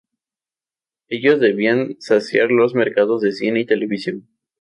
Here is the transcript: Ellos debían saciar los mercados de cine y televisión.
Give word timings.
Ellos 1.09 1.39
debían 1.39 1.95
saciar 1.99 2.49
los 2.49 2.73
mercados 2.73 3.21
de 3.21 3.33
cine 3.33 3.59
y 3.59 3.65
televisión. 3.67 4.27